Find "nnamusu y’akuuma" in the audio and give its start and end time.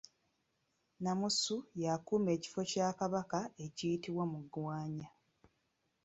0.97-2.29